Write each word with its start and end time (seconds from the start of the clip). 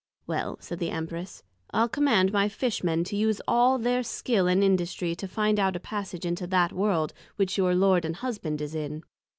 Well, 0.25 0.57
said 0.59 0.79
the 0.79 0.89
Empress, 0.89 1.43
I'le 1.71 1.87
command 1.87 2.33
my 2.33 2.49
Fish 2.49 2.83
men 2.83 3.03
to 3.03 3.15
use 3.15 3.39
all 3.47 3.77
their 3.77 4.01
Skill 4.01 4.47
and 4.47 4.63
Industry 4.63 5.13
to 5.15 5.27
find 5.27 5.59
out 5.59 5.75
a 5.75 5.79
Passage 5.79 6.25
into 6.25 6.47
that 6.47 6.73
World 6.73 7.13
which 7.35 7.55
your 7.55 7.75
Lord 7.75 8.03
and 8.03 8.15
Husband 8.15 8.61
is 8.61 8.73
in. 8.73 9.03